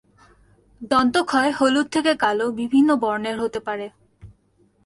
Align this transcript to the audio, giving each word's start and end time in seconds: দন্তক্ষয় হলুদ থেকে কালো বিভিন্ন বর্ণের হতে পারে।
দন্তক্ষয় 0.81 1.51
হলুদ 1.51 1.87
থেকে 1.91 2.11
কালো 2.15 2.45
বিভিন্ন 2.51 2.89
বর্ণের 2.95 3.37
হতে 3.39 3.59
পারে। 3.59 3.87